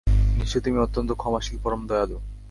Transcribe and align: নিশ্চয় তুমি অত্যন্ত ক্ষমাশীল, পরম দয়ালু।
নিশ্চয় 0.37 0.61
তুমি 0.61 0.77
অত্যন্ত 0.79 1.09
ক্ষমাশীল, 1.13 1.55
পরম 1.63 1.81
দয়ালু। 1.87 2.17